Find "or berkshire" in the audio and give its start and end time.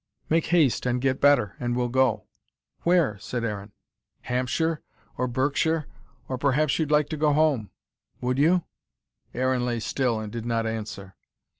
5.15-5.85